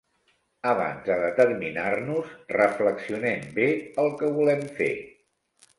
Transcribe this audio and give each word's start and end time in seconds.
Abans 0.69 1.03
de 1.09 1.17
determinar-nos 1.23 2.33
reflexionem 2.57 3.45
bé 3.61 3.71
el 4.05 4.13
que 4.23 4.33
volem 4.41 4.67
fer. 4.81 4.95